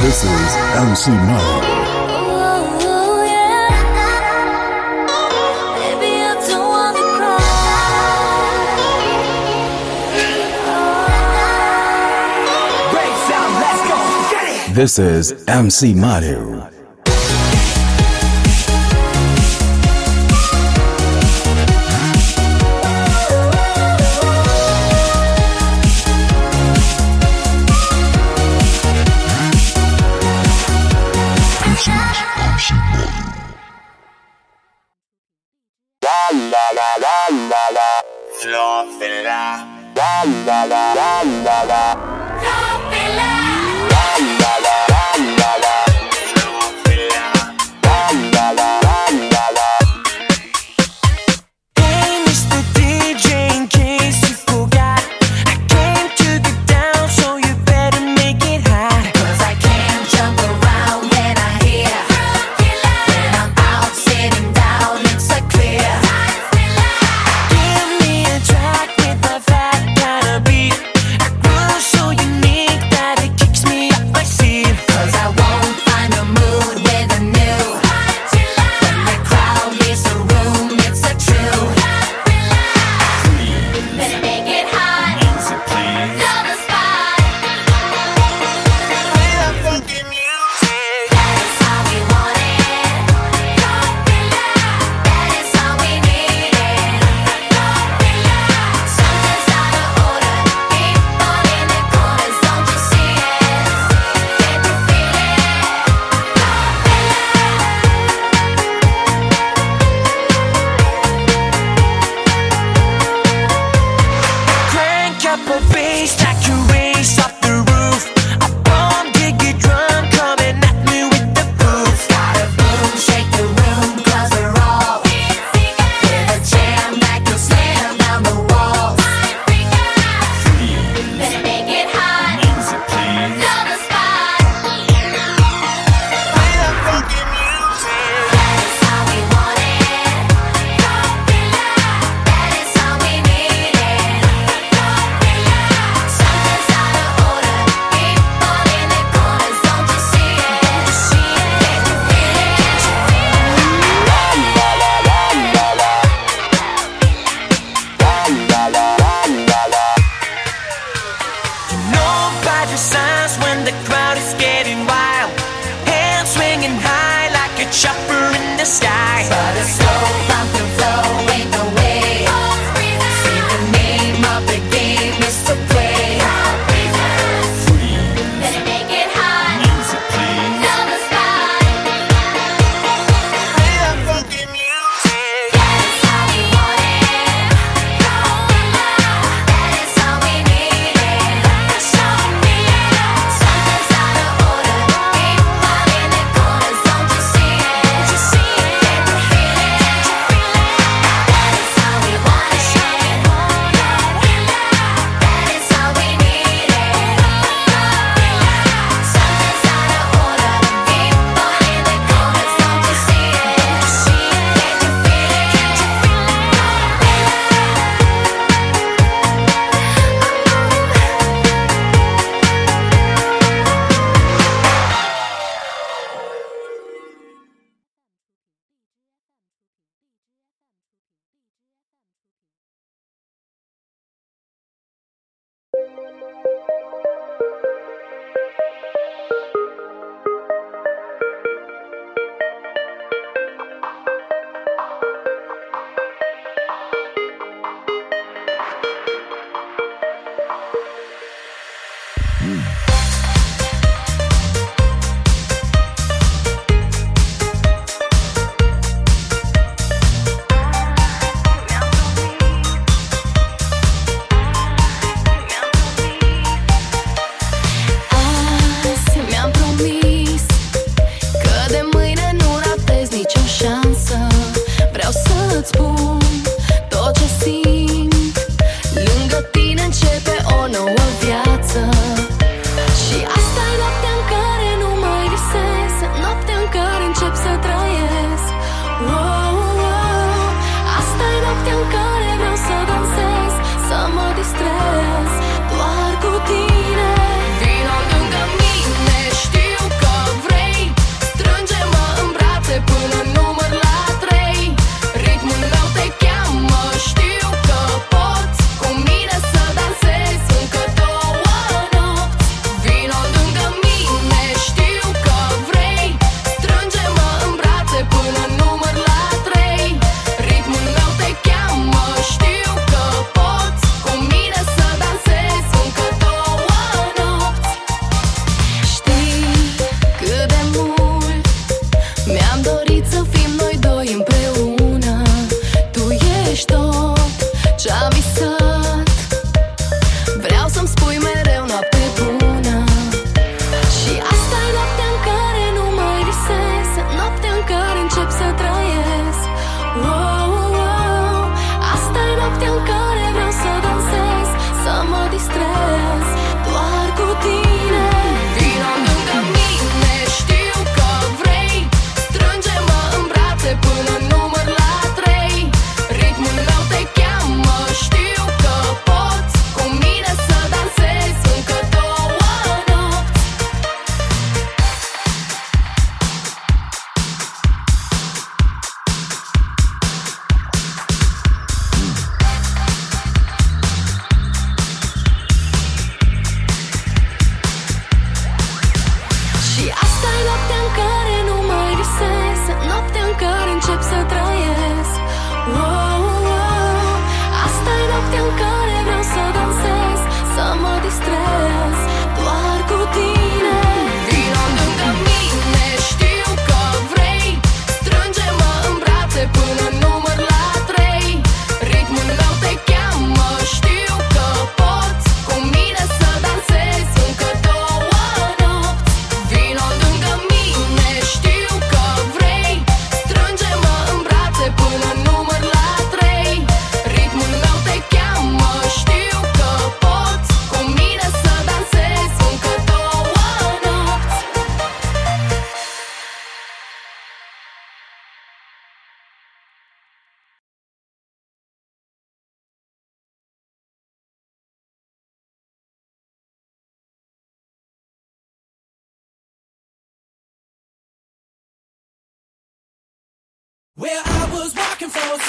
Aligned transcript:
This 0.00 0.24
is 0.24 0.56
MC 0.74 1.10
Money. 1.10 1.58
Ooh, 2.82 3.24
yeah. 3.24 3.68
Baby, 5.76 6.12
I 6.22 6.34
don't 6.48 6.68
wanna 6.68 7.04
cry. 7.16 7.38
Great 12.90 13.16
sound, 13.28 13.52
let's 13.62 13.82
go. 13.88 13.96
Get 14.30 14.46
it. 14.70 14.74
This 14.74 14.98
is 14.98 15.44
MC 15.46 15.94
Madu. 15.94 16.62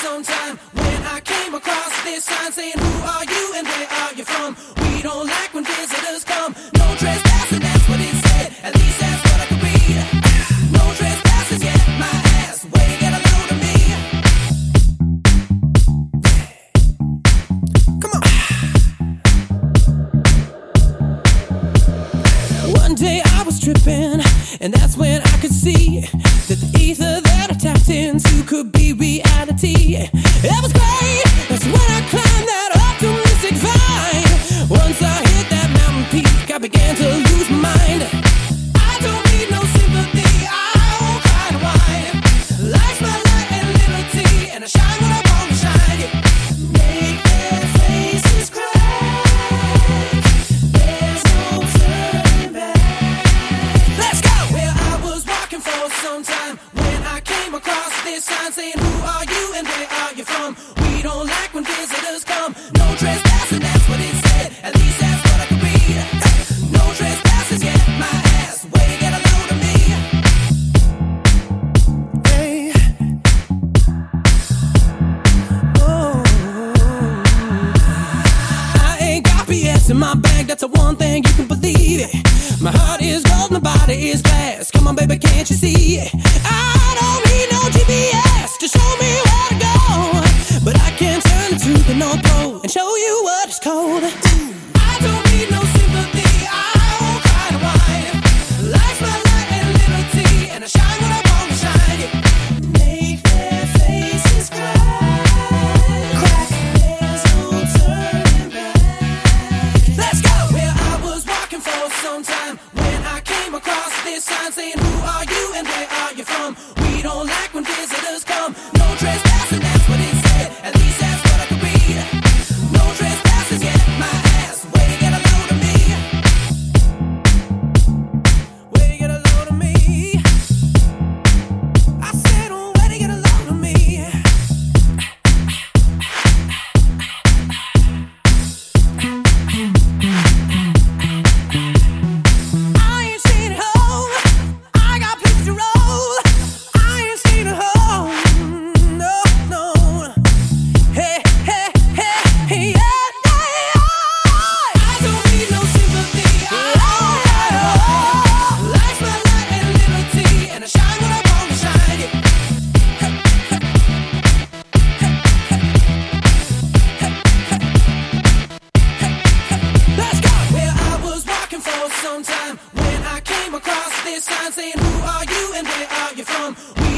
sometime 0.04 0.58
when 0.74 1.02
I 1.16 1.22
came 1.22 1.54
across 1.56 2.04
this 2.04 2.26
sign 2.26 2.52
saying, 2.52 2.78
Who 2.78 2.94
are 3.16 3.24
you 3.24 3.44
and 3.56 3.66
where 3.66 3.88
are 4.02 4.14
you 4.14 4.26
from? 4.26 4.50
We 4.84 5.02
don't 5.02 5.28
like 5.28 5.53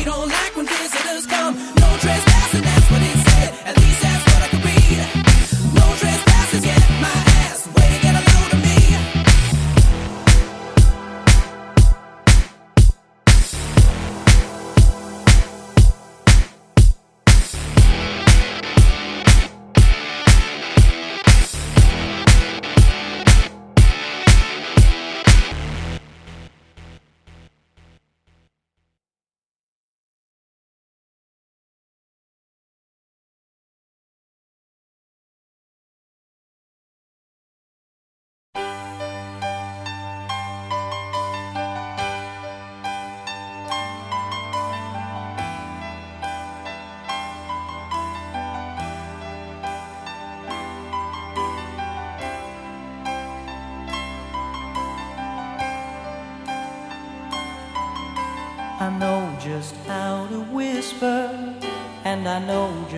don't 0.06 0.30
like 0.30 0.55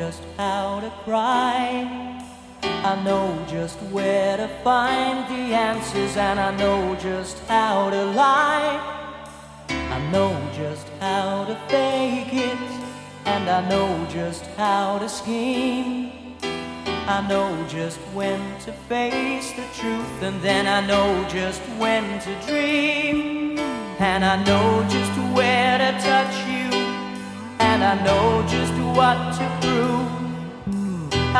just 0.07 0.23
how 0.37 0.79
to 0.79 0.89
cry. 1.03 1.85
I 2.63 3.03
know 3.03 3.27
just 3.49 3.77
where 3.91 4.37
to 4.37 4.47
find 4.63 5.17
the 5.27 5.53
answers, 5.53 6.15
and 6.15 6.39
I 6.39 6.55
know 6.55 6.95
just 6.95 7.37
how 7.39 7.89
to 7.89 8.05
lie. 8.23 8.79
I 9.67 9.99
know 10.13 10.31
just 10.53 10.87
how 11.01 11.43
to 11.49 11.55
fake 11.67 12.33
it, 12.33 12.69
and 13.25 13.49
I 13.49 13.67
know 13.67 13.89
just 14.09 14.45
how 14.55 14.97
to 14.99 15.09
scheme. 15.09 16.37
I 17.15 17.19
know 17.27 17.51
just 17.67 17.99
when 18.17 18.39
to 18.61 18.71
face 18.87 19.51
the 19.59 19.67
truth, 19.79 20.17
and 20.21 20.39
then 20.41 20.67
I 20.67 20.79
know 20.87 21.09
just 21.27 21.61
when 21.81 22.05
to 22.21 22.33
dream. 22.47 23.59
And 23.99 24.23
I 24.23 24.41
know 24.45 24.67
just 24.87 25.15
where 25.35 25.77
to 25.77 25.91
touch 26.09 26.35
you, 26.53 26.69
and 27.59 27.83
I 27.83 27.95
know 28.05 28.47
just 28.47 28.86
what 28.97 29.31
to 29.37 29.45
prove. 29.61 30.09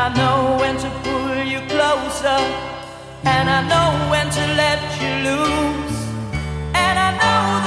I 0.04 0.14
know 0.16 0.58
when 0.62 0.76
to 0.78 0.90
pull 1.04 1.44
you 1.54 1.60
closer, 1.74 2.40
and 3.24 3.50
I 3.50 3.60
know 3.72 3.90
when 4.12 4.28
to 4.30 4.44
let 4.62 4.80
you 5.02 5.12
loose, 5.28 6.00
and 6.76 7.00
I 7.08 7.10
know. 7.18 7.67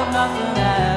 of 0.00 0.12
nothing 0.12 0.58
else. 0.62 0.89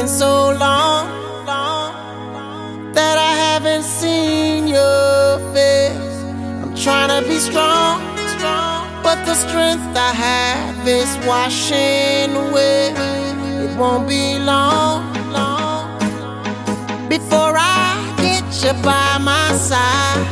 been 0.00 0.08
so 0.08 0.52
long, 0.52 1.04
long 1.44 1.92
that 2.94 3.18
I 3.18 3.32
haven't 3.44 3.82
seen 3.82 4.66
your 4.66 5.38
face. 5.52 6.16
I'm 6.62 6.74
trying 6.74 7.10
to 7.16 7.28
be 7.28 7.38
strong, 7.38 8.00
but 9.02 9.18
the 9.26 9.34
strength 9.34 9.94
I 9.94 10.12
have 10.26 10.88
is 10.88 11.10
washing 11.26 12.34
away. 12.44 12.94
It 13.64 13.76
won't 13.78 14.08
be 14.08 14.38
long, 14.38 15.12
long 15.36 15.98
before 17.10 17.54
I 17.58 18.14
get 18.24 18.46
you 18.64 18.72
by 18.82 19.18
my 19.18 19.52
side 19.52 20.24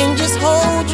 and 0.00 0.16
just 0.16 0.38
hold. 0.38 0.85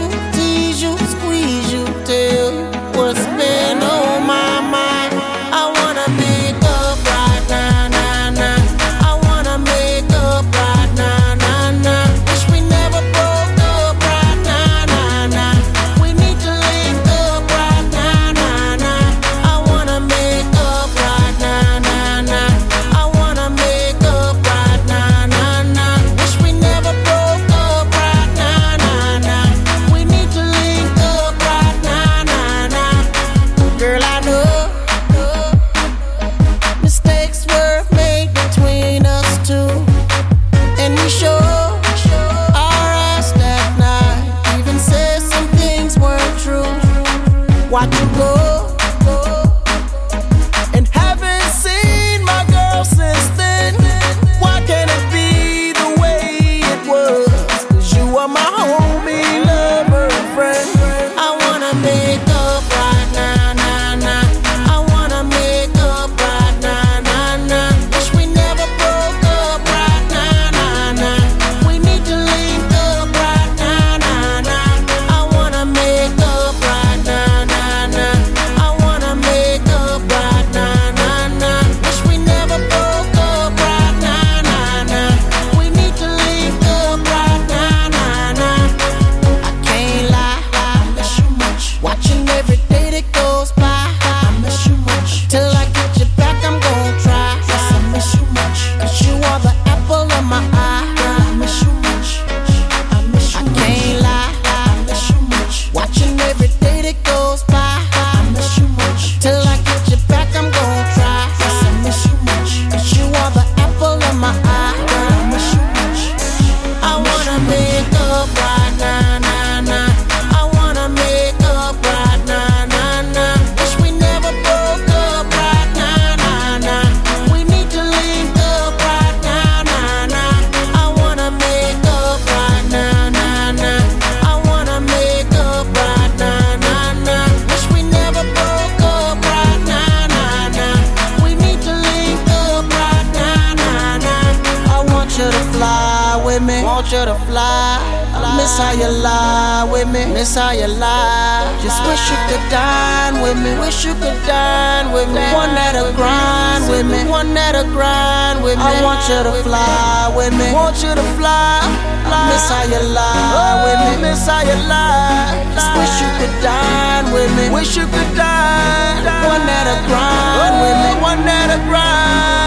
want 146.82 146.92
you 146.92 147.04
to 147.06 147.14
fly. 147.30 147.78
I 148.10 148.34
miss 148.34 148.58
how 148.58 148.74
you 148.74 148.90
lie 148.90 149.62
with 149.70 149.86
me. 149.86 150.02
Miss 150.12 150.34
how 150.34 150.50
you 150.50 150.66
lie. 150.66 151.46
Just 151.62 151.78
wish 151.86 152.02
you 152.10 152.18
could 152.26 152.42
dine 152.50 153.22
with 153.22 153.38
me. 153.38 153.54
Wish 153.62 153.84
you 153.86 153.94
could 153.94 154.18
dine 154.26 154.90
with 154.90 155.06
me. 155.06 155.22
The 155.22 155.30
one 155.30 155.54
that'll 155.54 155.94
grind 155.94 156.66
with 156.66 156.86
me. 156.90 157.06
The 157.06 157.10
one 157.10 157.34
that'll 157.34 157.70
grind 157.70 158.42
with 158.42 158.58
me. 158.58 158.66
I 158.66 158.82
want 158.82 158.98
you 159.06 159.22
to 159.22 159.34
fly 159.46 160.10
with 160.10 160.34
me. 160.34 160.50
Want 160.50 160.82
you 160.82 160.90
to 160.90 161.06
fly. 161.14 161.62
fly. 162.02 162.26
Miss 162.34 162.50
how 162.50 162.66
you 162.66 162.82
lie 162.90 163.62
with 163.62 163.78
me. 163.86 164.02
Miss 164.02 164.26
how 164.26 164.42
you 164.42 164.58
lie. 164.66 165.38
Just 165.54 165.70
wish 165.78 165.94
you 166.02 166.10
could 166.18 166.34
dine 166.42 167.14
with 167.14 167.30
me. 167.38 167.46
Wish 167.54 167.78
you 167.78 167.86
could 167.86 168.10
dine. 168.18 169.06
The 169.06 169.14
one 169.30 169.46
that'll 169.46 169.86
grind 169.86 170.54
with 170.66 170.76
me. 170.82 170.90
One 170.98 171.22
that'll 171.22 171.62
grind. 171.70 172.41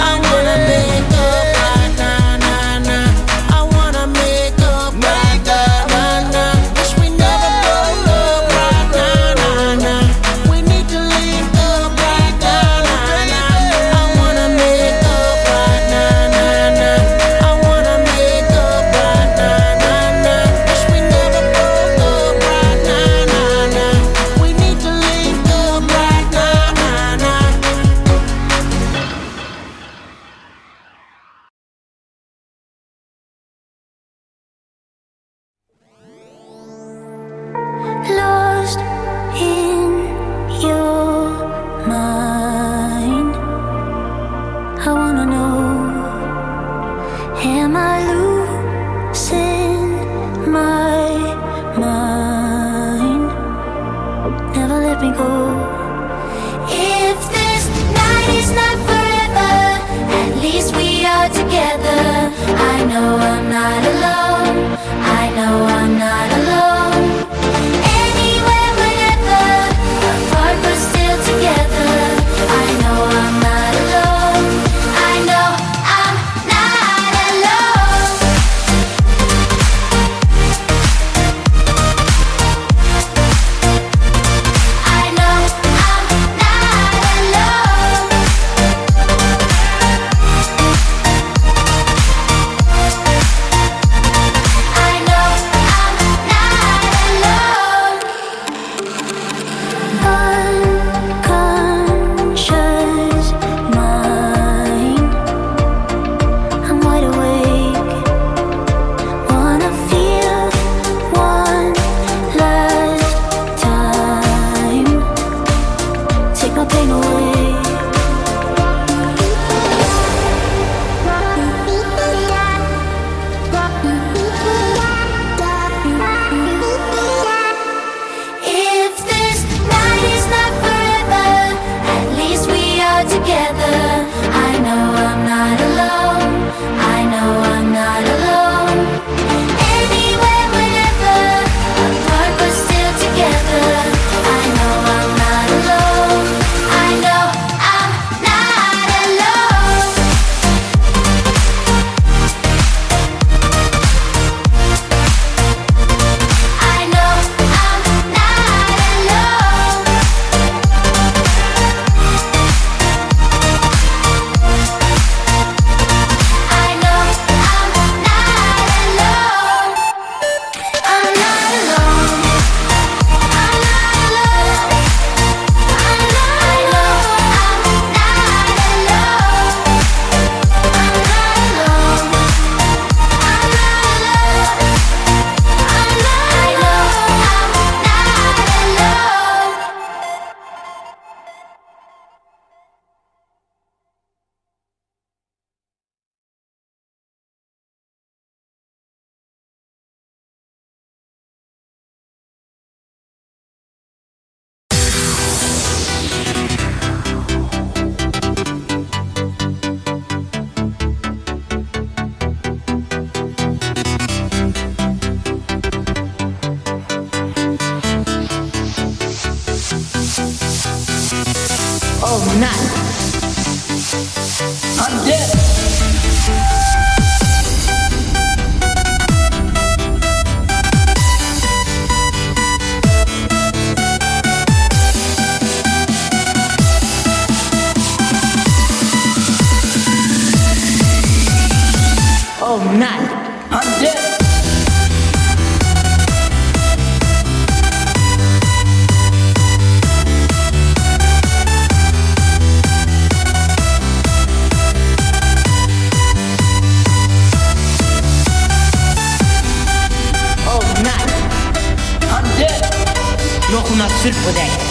Nog 264.05 264.64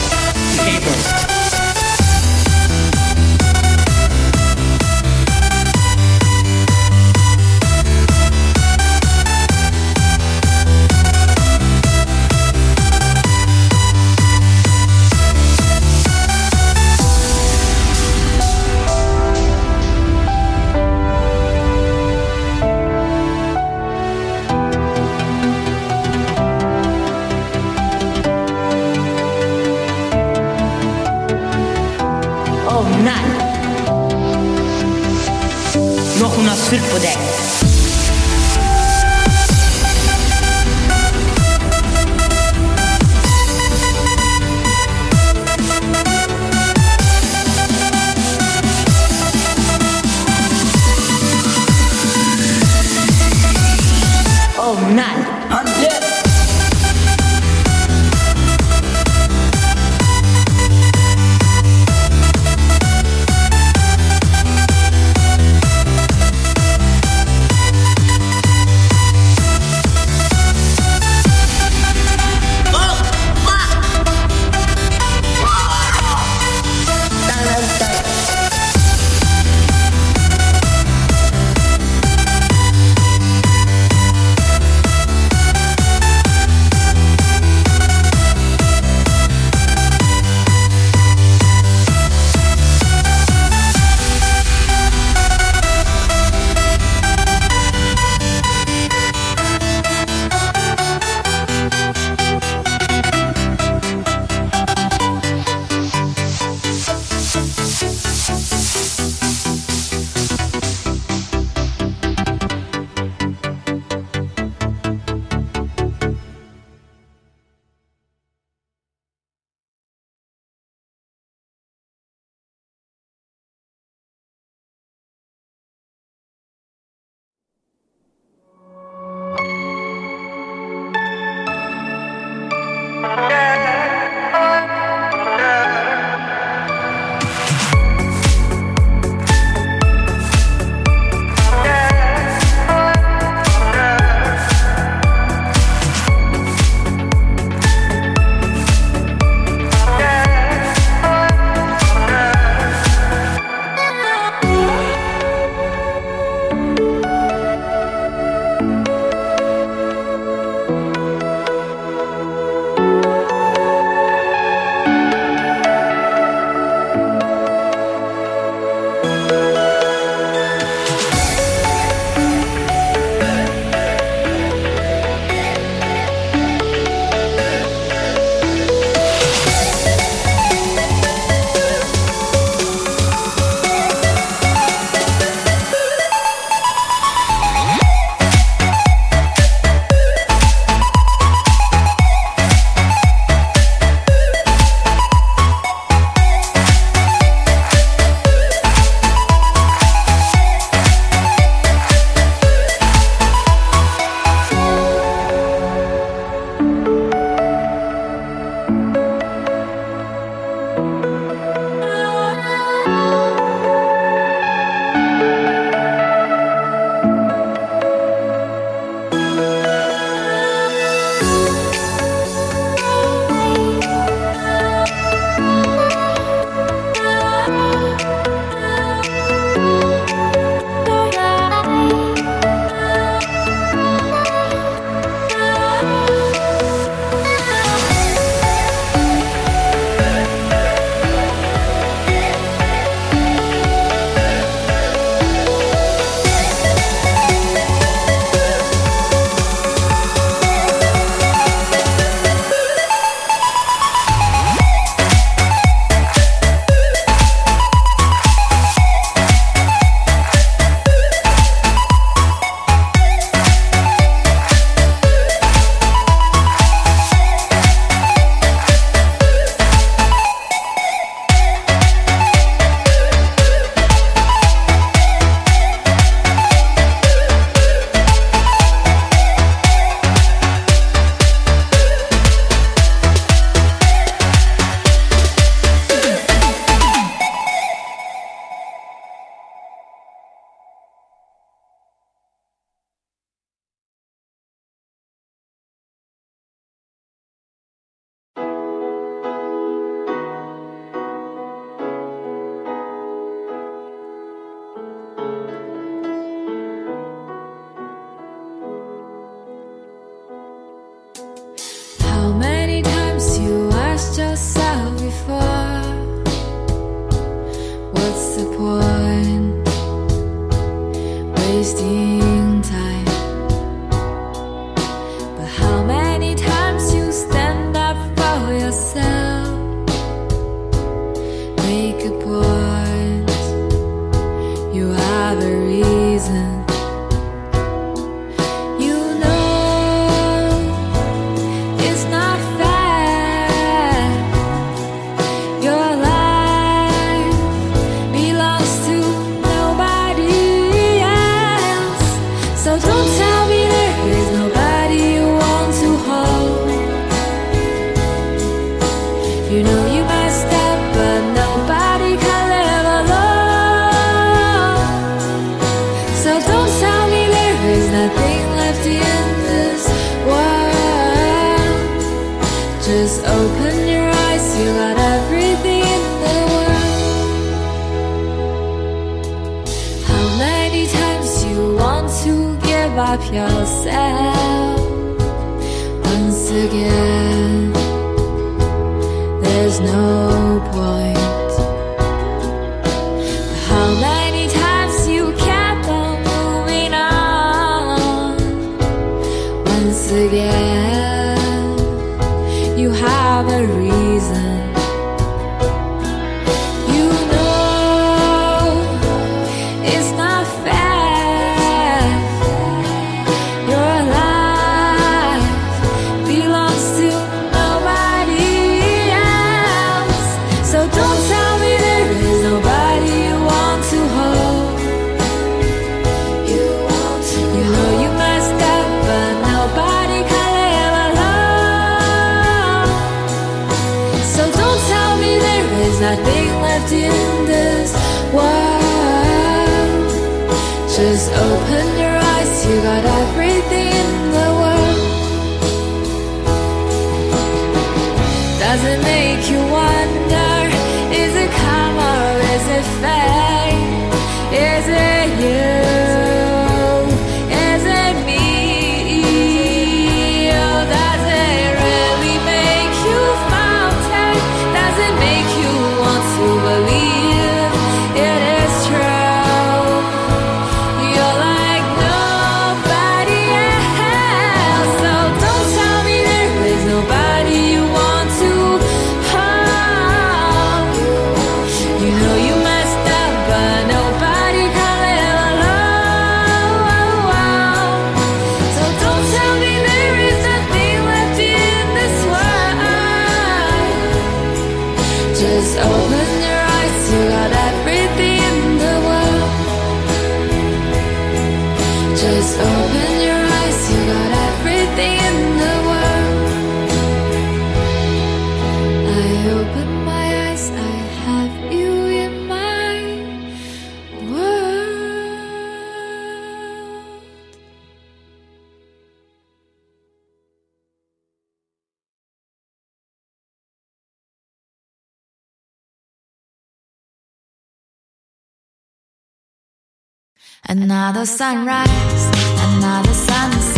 Another 530.66 531.27
sunrise, 531.27 532.24
another 532.59 533.12
sunset. 533.12 533.73